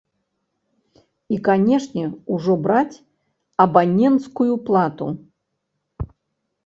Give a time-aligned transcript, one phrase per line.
[1.35, 2.05] І, канешне,
[2.37, 2.95] ужо браць
[3.67, 5.07] абаненцкую плату.